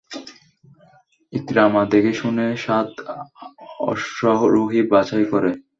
ইকরামা 1.33 1.81
দেখে 1.91 2.13
শুনে 2.13 2.45
সাত 2.57 2.89
অশ্বারোহী 3.89 4.81
বাছাই 4.91 5.25
করে। 5.31 5.51